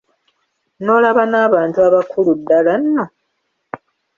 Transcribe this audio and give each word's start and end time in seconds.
N’olaba 0.83 1.23
n’abantu 1.31 1.77
abakulu 1.87 2.31
ddala 2.39 2.73
nno! 2.81 3.05